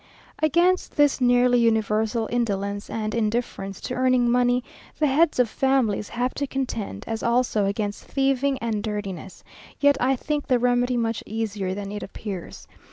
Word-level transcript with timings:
Against 0.41 0.95
this 0.95 1.21
nearly 1.21 1.59
universal 1.59 2.27
indolence 2.31 2.89
and 2.89 3.13
indifference 3.13 3.79
to 3.81 3.93
earning 3.93 4.31
money, 4.31 4.63
the 4.97 5.05
heads 5.05 5.37
of 5.37 5.47
families 5.47 6.09
have 6.09 6.33
to 6.33 6.47
contend; 6.47 7.03
as 7.05 7.21
also 7.21 7.67
against 7.67 8.05
thieving 8.05 8.57
and 8.57 8.81
dirtiness; 8.81 9.43
yet 9.79 9.97
I 9.99 10.15
think 10.15 10.47
the 10.47 10.57
remedy 10.57 10.97
much 10.97 11.21
easier 11.27 11.75
than 11.75 11.91
it 11.91 12.01
appears. 12.01 12.67